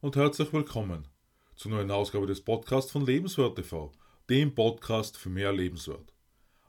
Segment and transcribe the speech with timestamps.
[0.00, 1.08] und herzlich willkommen
[1.56, 3.90] zur neuen Ausgabe des Podcasts von Lebenswert TV,
[4.30, 6.14] dem Podcast für mehr Lebenswert.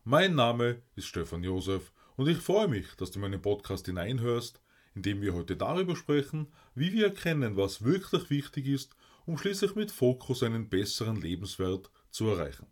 [0.03, 4.59] Mein Name ist Stefan Josef und ich freue mich, dass du meinen Podcast hineinhörst,
[4.95, 8.95] in dem wir heute darüber sprechen, wie wir erkennen, was wirklich wichtig ist,
[9.27, 12.65] um schließlich mit Fokus einen besseren Lebenswert zu erreichen.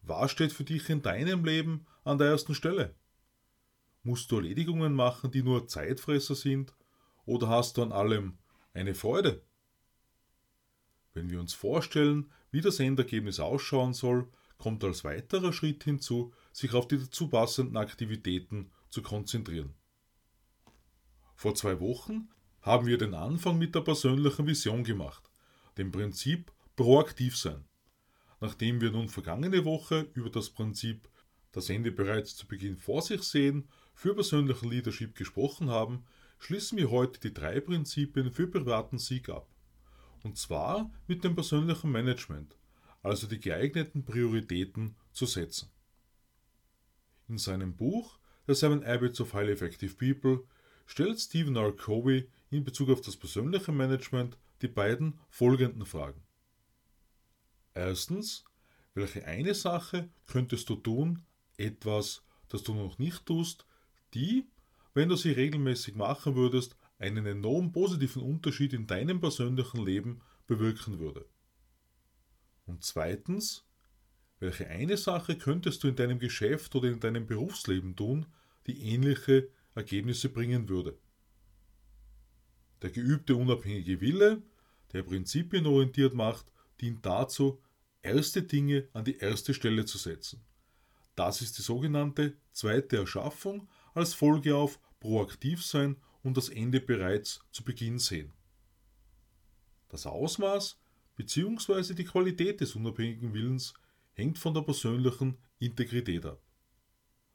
[0.00, 2.94] Was steht für dich in deinem Leben an der ersten Stelle?
[4.02, 6.74] Musst du Erledigungen machen, die nur Zeitfresser sind,
[7.26, 8.38] oder hast du an allem
[8.74, 9.42] eine Freude?
[11.14, 16.72] Wenn wir uns vorstellen, wie das Endergebnis ausschauen soll, kommt als weiterer Schritt hinzu, sich
[16.72, 19.74] auf die dazu passenden Aktivitäten zu konzentrieren.
[21.34, 22.28] Vor zwei Wochen
[22.60, 25.28] haben wir den Anfang mit der persönlichen Vision gemacht,
[25.78, 27.64] dem Prinzip proaktiv sein.
[28.40, 31.08] Nachdem wir nun vergangene Woche über das Prinzip
[31.50, 36.04] das Ende bereits zu Beginn vor sich sehen für persönlichen Leadership gesprochen haben,
[36.42, 39.48] schließen wir heute die drei Prinzipien für privaten Sieg ab.
[40.24, 42.56] Und zwar mit dem persönlichen Management,
[43.00, 45.70] also die geeigneten Prioritäten zu setzen.
[47.28, 50.44] In seinem Buch The Seven Habits of Highly Effective People
[50.86, 51.76] stellt Stephen R.
[51.76, 56.24] Covey in Bezug auf das persönliche Management die beiden folgenden Fragen.
[57.72, 58.44] Erstens,
[58.94, 61.24] welche eine Sache könntest du tun,
[61.56, 63.64] etwas, das du noch nicht tust,
[64.14, 64.48] die,
[64.94, 70.98] wenn du sie regelmäßig machen würdest, einen enorm positiven Unterschied in deinem persönlichen Leben bewirken
[70.98, 71.26] würde.
[72.66, 73.64] Und zweitens,
[74.38, 78.26] welche eine Sache könntest du in deinem Geschäft oder in deinem Berufsleben tun,
[78.66, 80.98] die ähnliche Ergebnisse bringen würde.
[82.82, 84.42] Der geübte unabhängige Wille,
[84.92, 87.62] der prinzipienorientiert macht, dient dazu,
[88.02, 90.40] erste Dinge an die erste Stelle zu setzen.
[91.14, 97.40] Das ist die sogenannte zweite Erschaffung als Folge auf proaktiv sein und das Ende bereits
[97.50, 98.32] zu Beginn sehen.
[99.88, 100.80] Das Ausmaß
[101.16, 101.94] bzw.
[101.94, 103.74] die Qualität des unabhängigen Willens
[104.12, 106.40] hängt von der persönlichen Integrität ab.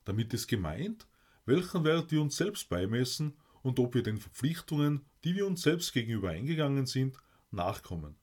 [0.06, 1.07] Damit ist gemeint,
[1.46, 5.94] welchen Wert wir uns selbst beimessen und ob wir den Verpflichtungen, die wir uns selbst
[5.94, 7.17] gegenüber eingegangen sind,
[7.51, 8.16] nachkommen.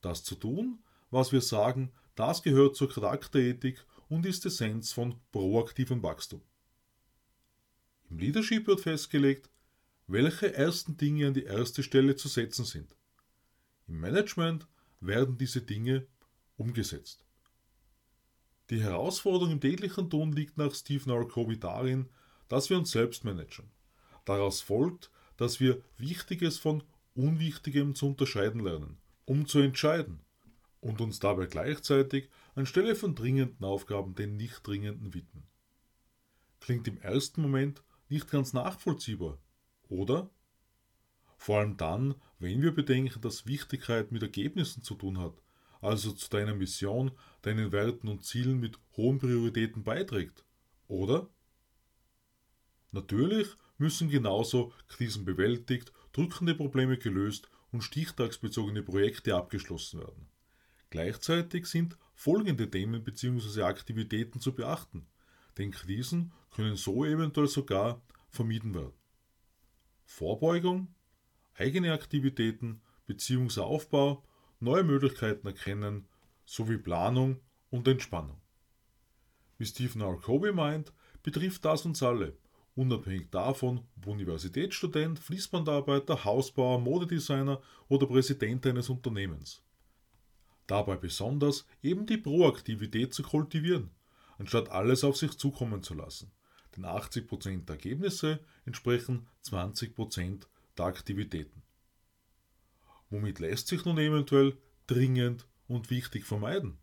[0.00, 6.02] Das zu tun, was wir sagen, das gehört zur Charakterethik und ist Essenz von proaktivem
[6.02, 6.42] Wachstum.
[8.10, 9.50] Im Leadership wird festgelegt,
[10.06, 12.94] welche ersten Dinge an die erste Stelle zu setzen sind.
[13.88, 14.66] Im Management
[15.00, 16.06] werden diese Dinge
[16.56, 17.24] umgesetzt.
[18.70, 21.26] Die Herausforderung im täglichen Tun liegt nach Stephen R.
[21.26, 22.08] Covey darin,
[22.48, 23.70] dass wir uns selbst managen.
[24.24, 26.82] Daraus folgt, dass wir Wichtiges von
[27.14, 30.20] Unwichtigem zu unterscheiden lernen, um zu entscheiden
[30.80, 35.44] und uns dabei gleichzeitig anstelle von dringenden Aufgaben den nicht dringenden widmen.
[36.60, 39.38] Klingt im ersten Moment nicht ganz nachvollziehbar,
[39.88, 40.30] oder?
[41.36, 45.34] Vor allem dann, wenn wir bedenken, dass Wichtigkeit mit Ergebnissen zu tun hat,
[45.80, 47.12] also zu deiner Mission,
[47.42, 50.44] deinen Werten und Zielen mit hohen Prioritäten beiträgt,
[50.88, 51.28] oder?
[52.92, 60.28] Natürlich müssen genauso Krisen bewältigt, drückende Probleme gelöst und stichtagsbezogene Projekte abgeschlossen werden.
[60.90, 63.62] Gleichzeitig sind folgende Themen bzw.
[63.62, 65.06] Aktivitäten zu beachten,
[65.58, 68.94] denn Krisen können so eventuell sogar vermieden werden.
[70.04, 70.94] Vorbeugung,
[71.54, 74.24] eigene Aktivitäten, Beziehungsaufbau,
[74.58, 76.08] neue Möglichkeiten erkennen,
[76.44, 77.40] sowie Planung
[77.70, 78.40] und Entspannung.
[79.58, 80.16] Wie Stephen R.
[80.16, 82.36] Covey meint, betrifft das uns alle
[82.76, 89.62] unabhängig davon, ob Universitätsstudent, Fließbandarbeiter, Hausbauer, Modedesigner oder Präsident eines Unternehmens.
[90.66, 93.90] Dabei besonders eben die Proaktivität zu kultivieren,
[94.38, 96.30] anstatt alles auf sich zukommen zu lassen.
[96.76, 101.62] Denn 80% der Ergebnisse entsprechen 20% der Aktivitäten.
[103.08, 104.56] Womit lässt sich nun eventuell
[104.86, 106.78] dringend und wichtig vermeiden?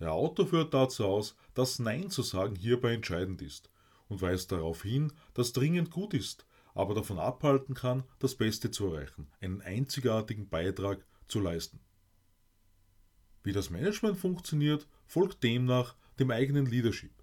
[0.00, 3.70] Der Autor führt dazu aus, dass Nein zu sagen hierbei entscheidend ist
[4.08, 8.86] und weist darauf hin, dass dringend gut ist, aber davon abhalten kann, das Beste zu
[8.88, 11.80] erreichen, einen einzigartigen Beitrag zu leisten.
[13.44, 17.13] Wie das Management funktioniert, folgt demnach dem eigenen Leadership.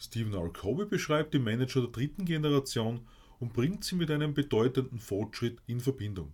[0.00, 0.52] Stephen R.
[0.52, 3.06] Covey beschreibt die Manager der dritten Generation
[3.38, 6.32] und bringt sie mit einem bedeutenden Fortschritt in Verbindung.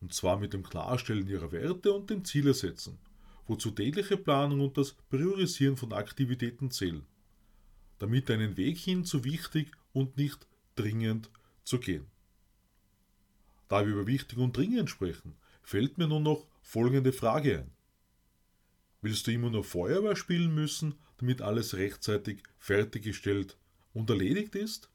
[0.00, 2.98] Und zwar mit dem Klarstellen ihrer Werte und dem Zielersetzen,
[3.46, 7.04] wozu tägliche Planung und das Priorisieren von Aktivitäten zählen
[7.98, 11.30] damit einen Weg hin zu wichtig und nicht dringend
[11.64, 12.06] zu gehen.
[13.68, 17.70] Da wir über wichtig und dringend sprechen, fällt mir nun noch folgende Frage ein.
[19.02, 23.56] Willst du immer nur Feuerwehr spielen müssen, damit alles rechtzeitig fertiggestellt
[23.94, 24.90] und erledigt ist?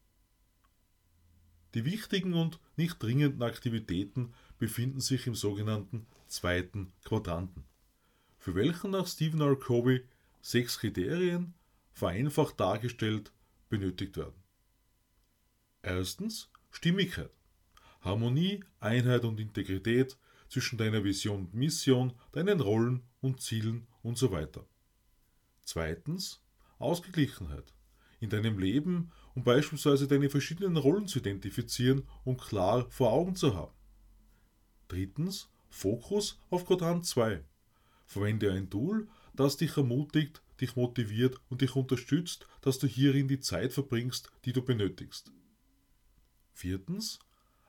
[1.74, 7.64] Die wichtigen und nicht dringenden Aktivitäten befinden sich im sogenannten zweiten Quadranten,
[8.38, 9.56] für welchen nach Stephen R.
[9.58, 10.04] Covey
[10.42, 11.54] sechs Kriterien,
[11.94, 13.32] vereinfacht dargestellt,
[13.70, 14.42] benötigt werden.
[15.82, 17.32] Erstens Stimmigkeit.
[18.02, 20.18] Harmonie, Einheit und Integrität
[20.50, 24.32] zwischen deiner Vision und Mission, deinen Rollen und Zielen und so.
[25.72, 26.42] Zweitens
[26.80, 27.74] Ausgeglichenheit.
[28.20, 33.56] In deinem Leben, um beispielsweise deine verschiedenen Rollen zu identifizieren und klar vor Augen zu
[33.56, 33.74] haben.
[34.90, 37.46] Drittens Fokus auf Quadrant 2.
[38.06, 43.40] Verwende ein Tool, das dich ermutigt, dich motiviert und dich unterstützt, dass du hierin die
[43.40, 45.32] Zeit verbringst, die du benötigst.
[46.52, 47.18] Viertens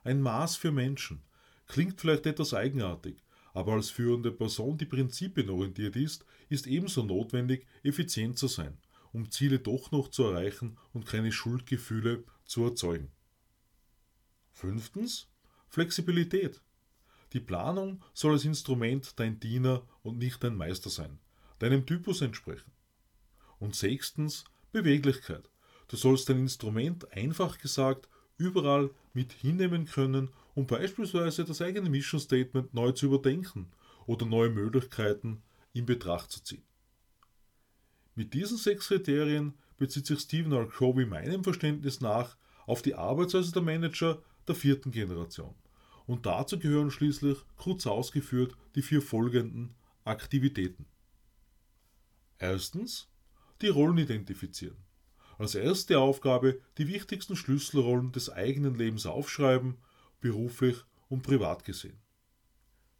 [0.03, 1.23] ein Maß für Menschen.
[1.69, 3.23] Klingt vielleicht etwas eigenartig,
[3.53, 8.79] aber als führende Person, die prinzipienorientiert ist, ist ebenso notwendig, effizient zu sein,
[9.13, 13.11] um Ziele doch noch zu erreichen und keine Schuldgefühle zu erzeugen.
[14.53, 15.29] Fünftens
[15.69, 16.61] Flexibilität.
[17.33, 21.19] Die Planung soll als Instrument dein Diener und nicht dein Meister sein,
[21.59, 22.71] deinem Typus entsprechen.
[23.59, 25.49] Und sechstens Beweglichkeit.
[25.89, 32.21] Du sollst dein Instrument einfach gesagt überall mit hinnehmen können, um beispielsweise das eigene Mission
[32.21, 33.71] Statement neu zu überdenken
[34.07, 36.65] oder neue Möglichkeiten in Betracht zu ziehen.
[38.15, 40.69] Mit diesen sechs Kriterien bezieht sich Stephen R.
[40.69, 45.55] Covey meinem Verständnis nach auf die Arbeitsweise der Manager der vierten Generation.
[46.07, 50.85] Und dazu gehören schließlich, kurz ausgeführt, die vier folgenden Aktivitäten.
[52.39, 53.09] Erstens,
[53.63, 54.77] die Rollen identifizieren.
[55.39, 59.79] Als erste Aufgabe die wichtigsten Schlüsselrollen des eigenen Lebens aufschreiben,
[60.23, 60.79] beruflich
[61.11, 62.01] und privat gesehen.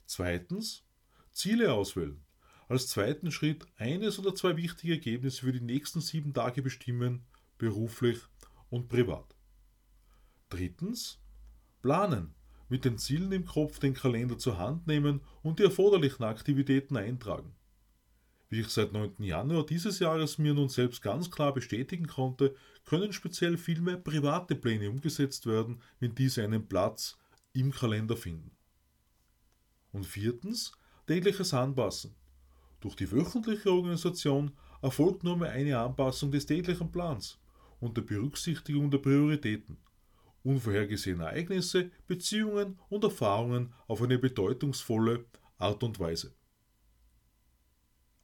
[0.05, 0.85] Zweitens
[1.33, 2.23] Ziele auswählen.
[2.69, 7.25] Als zweiten Schritt eines oder zwei wichtige Ergebnisse für die nächsten sieben Tage bestimmen,
[7.57, 8.19] beruflich
[8.69, 9.35] und privat.
[10.51, 11.19] Drittens
[11.81, 12.35] Planen.
[12.69, 17.55] Mit den Zielen im Kopf den Kalender zur Hand nehmen und die erforderlichen Aktivitäten eintragen.
[18.53, 19.15] Wie ich seit 9.
[19.21, 22.55] Januar dieses Jahres mir nun selbst ganz klar bestätigen konnte,
[22.85, 27.17] können speziell viel mehr private Pläne umgesetzt werden, wenn diese einen Platz
[27.55, 28.51] im Kalender finden.
[29.93, 30.73] Und viertens,
[31.07, 32.15] tägliches Anpassen.
[32.81, 34.53] Durch die wöchentliche Organisation
[34.83, 37.39] erfolgt nur mehr eine Anpassung des täglichen Plans
[37.81, 39.79] unter Berücksichtigung der Prioritäten.
[40.43, 45.25] Unvorhergesehene Ereignisse, Beziehungen und Erfahrungen auf eine bedeutungsvolle
[45.57, 46.35] Art und Weise.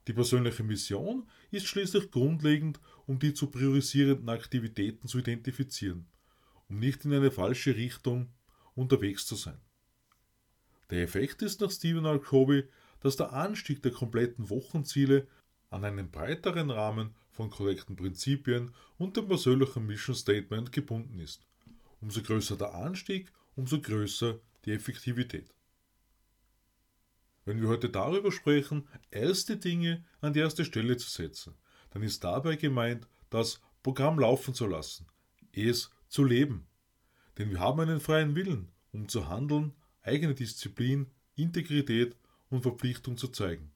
[0.08, 6.06] Die persönliche Mission ist schließlich grundlegend, um die zu priorisierenden Aktivitäten zu identifizieren,
[6.70, 8.32] um nicht in eine falsche Richtung
[8.74, 9.60] unterwegs zu sein.
[10.88, 12.18] Der Effekt ist nach Stephen R.
[12.18, 12.64] Covey,
[13.00, 15.28] dass der Anstieg der kompletten Wochenziele
[15.68, 21.46] an einen breiteren Rahmen von korrekten Prinzipien und dem persönlichen Mission Statement gebunden ist.
[22.00, 25.52] Umso größer der Anstieg, umso größer die Effektivität.
[27.48, 31.54] Wenn wir heute darüber sprechen, erste Dinge an die erste Stelle zu setzen,
[31.88, 35.06] dann ist dabei gemeint, das Programm laufen zu lassen,
[35.52, 36.66] es zu leben.
[37.38, 39.72] Denn wir haben einen freien Willen, um zu handeln,
[40.02, 41.06] eigene Disziplin,
[41.36, 42.18] Integrität
[42.50, 43.70] und Verpflichtung zu zeigen.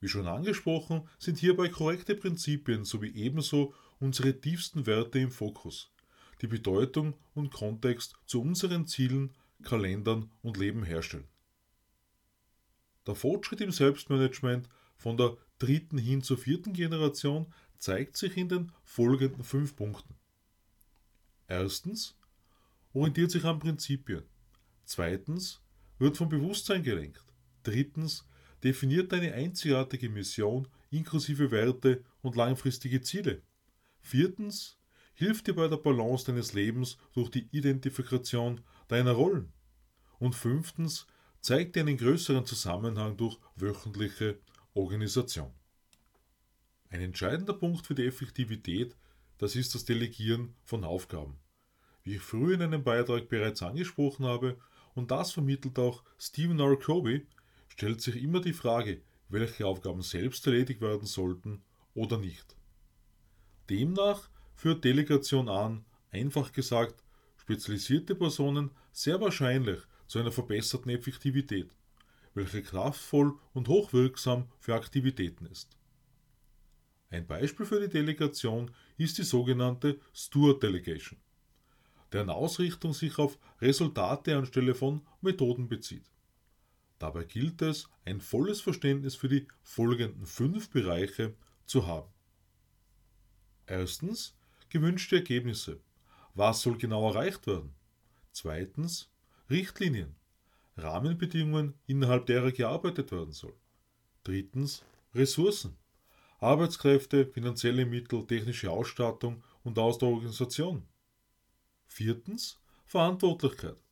[0.00, 5.92] Wie schon angesprochen, sind hierbei korrekte Prinzipien sowie ebenso unsere tiefsten Werte im Fokus,
[6.40, 11.28] die Bedeutung und Kontext zu unseren Zielen, Kalendern und Leben herstellen.
[13.06, 18.72] Der Fortschritt im Selbstmanagement von der dritten hin zur vierten Generation zeigt sich in den
[18.82, 20.14] folgenden fünf Punkten.
[21.46, 22.16] Erstens
[22.92, 24.22] orientiert sich an Prinzipien.
[24.84, 25.60] Zweitens
[25.98, 27.24] wird vom Bewusstsein gelenkt.
[27.62, 28.26] Drittens
[28.62, 33.42] definiert eine einzigartige Mission inklusive Werte und langfristige Ziele.
[34.00, 34.78] Viertens
[35.14, 39.52] hilft dir bei der Balance deines Lebens durch die Identifikation deiner Rollen.
[40.18, 41.06] Und fünftens
[41.44, 44.38] zeigt einen größeren Zusammenhang durch wöchentliche
[44.72, 45.52] Organisation.
[46.88, 48.96] Ein entscheidender Punkt für die Effektivität,
[49.36, 51.36] das ist das Delegieren von Aufgaben.
[52.02, 54.56] Wie ich früher in einem Beitrag bereits angesprochen habe,
[54.94, 56.78] und das vermittelt auch Stephen R.
[56.78, 57.26] Covey,
[57.68, 62.56] stellt sich immer die Frage, welche Aufgaben selbst erledigt werden sollten oder nicht.
[63.68, 67.04] Demnach führt Delegation an, einfach gesagt,
[67.36, 69.82] spezialisierte Personen sehr wahrscheinlich
[70.14, 71.74] zu einer verbesserten Effektivität,
[72.34, 75.76] welche kraftvoll und hochwirksam für Aktivitäten ist.
[77.10, 81.18] Ein Beispiel für die Delegation ist die sogenannte Steward Delegation,
[82.12, 86.08] deren Ausrichtung sich auf Resultate anstelle von Methoden bezieht.
[87.00, 91.34] Dabei gilt es, ein volles Verständnis für die folgenden fünf Bereiche
[91.66, 92.12] zu haben.
[93.66, 94.36] Erstens
[94.68, 95.80] gewünschte Ergebnisse.
[96.34, 97.74] Was soll genau erreicht werden?
[98.30, 99.10] Zweitens
[99.50, 100.16] Richtlinien,
[100.76, 103.54] Rahmenbedingungen, innerhalb derer gearbeitet werden soll.
[104.22, 104.82] Drittens
[105.14, 105.76] Ressourcen,
[106.40, 110.86] Arbeitskräfte, finanzielle Mittel, technische Ausstattung und aus der Organisation.
[111.86, 113.82] Viertens Verantwortlichkeit.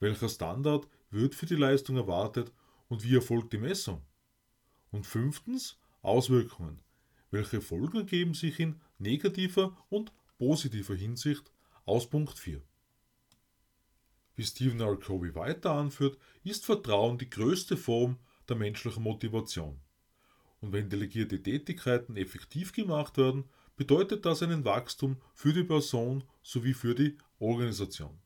[0.00, 2.52] Welcher Standard wird für die Leistung erwartet
[2.88, 4.02] und wie erfolgt die Messung?
[4.90, 6.80] Und fünftens Auswirkungen.
[7.30, 11.52] Welche Folgen ergeben sich in negativer und positiver Hinsicht
[11.84, 12.62] aus Punkt 4?
[14.34, 14.96] Wie Stephen R.
[14.96, 19.80] Covey weiter anführt, ist Vertrauen die größte Form der menschlichen Motivation.
[20.60, 23.44] Und wenn delegierte Tätigkeiten effektiv gemacht werden,
[23.76, 28.18] bedeutet das einen Wachstum für die Person sowie für die Organisation.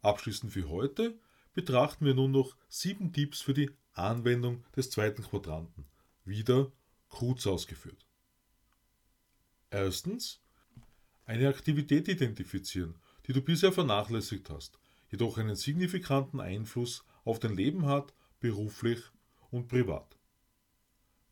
[0.00, 1.18] Abschließend für heute
[1.52, 5.86] betrachten wir nun noch sieben Tipps für die Anwendung des zweiten Quadranten,
[6.24, 6.72] wieder
[7.08, 8.06] kurz ausgeführt.
[9.70, 10.40] Erstens,
[11.26, 12.96] eine Aktivität identifizieren,
[13.26, 14.78] die du bisher vernachlässigt hast,
[15.10, 19.00] jedoch einen signifikanten Einfluss auf dein Leben hat, beruflich
[19.50, 20.18] und privat.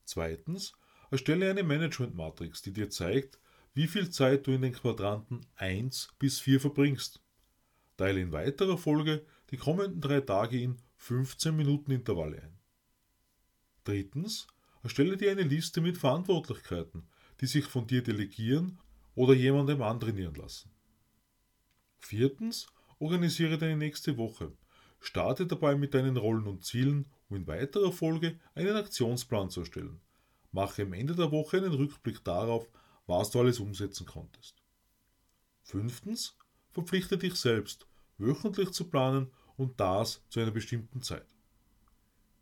[0.04, 0.72] Zweitens,
[1.10, 3.38] erstelle eine Management-Matrix, die dir zeigt,
[3.74, 7.20] wie viel Zeit du in den Quadranten 1 bis 4 verbringst.
[7.96, 12.58] Teile in weiterer Folge die kommenden drei Tage in 15 Minuten Intervalle ein.
[13.84, 14.46] Drittens,
[14.82, 17.06] erstelle dir eine Liste mit Verantwortlichkeiten,
[17.40, 18.78] die sich von dir delegieren
[19.14, 20.70] oder jemandem antrainieren lassen.
[22.04, 22.66] Viertens,
[22.98, 24.52] organisiere deine nächste Woche.
[25.00, 30.00] Starte dabei mit deinen Rollen und Zielen, um in weiterer Folge einen Aktionsplan zu erstellen.
[30.50, 32.68] Mache am Ende der Woche einen Rückblick darauf,
[33.06, 34.56] was du alles umsetzen konntest.
[35.62, 36.36] Fünftens,
[36.70, 37.86] verpflichte dich selbst,
[38.18, 41.26] wöchentlich zu planen und das zu einer bestimmten Zeit.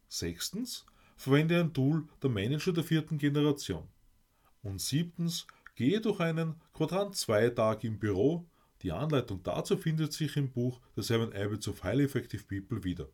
[0.08, 0.86] Sechstens,
[1.16, 3.86] verwende ein Tool der Manager der vierten Generation.
[4.62, 8.49] Und siebtens, gehe durch einen Quadrant 2 Tag im Büro
[8.82, 13.08] die Anleitung dazu findet sich im Buch The Seven Habits of Highly Effective People wieder.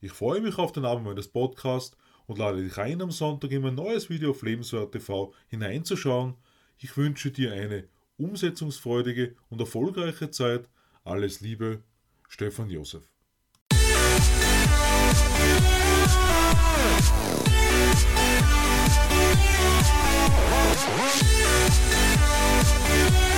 [0.00, 3.62] Ich freue mich auf den Abend meines Podcasts und lade dich ein, am Sonntag in
[3.62, 6.34] mein neues Video auf Lebenswert TV hineinzuschauen.
[6.78, 10.68] Ich wünsche dir eine umsetzungsfreudige und erfolgreiche Zeit.
[11.04, 11.82] Alles Liebe,
[12.28, 13.08] Stefan Josef.
[22.94, 23.33] Yeah.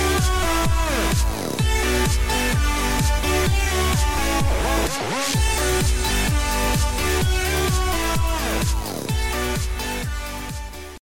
[4.87, 6.26] フフフフ。